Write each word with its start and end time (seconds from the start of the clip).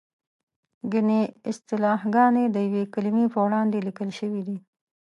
ګڼې 0.93 1.21
اصطلاحګانې 1.51 2.43
د 2.49 2.55
یوې 2.67 2.83
کلمې 2.93 3.25
په 3.33 3.39
وړاندې 3.45 3.77
لیکل 3.87 4.09
شوې 4.19 4.41
دي. 4.47 4.57